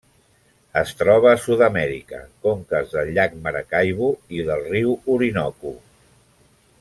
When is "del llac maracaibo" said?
2.95-4.11